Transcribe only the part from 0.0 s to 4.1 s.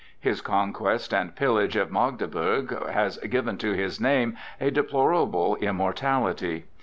His conquest and pillage of Magdeburg has given to his